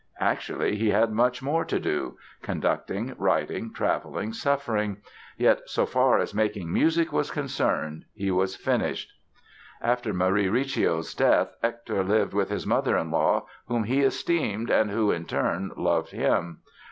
[0.19, 4.97] Actually, he had much more to do—conducting, writing, traveling, suffering.
[5.37, 9.11] Yet so far as making music was concerned he was finished.
[9.79, 14.89] After Marie Recio's death Hector lived with his mother in law, whom he esteemed and
[14.89, 16.61] who, in turn, loved him.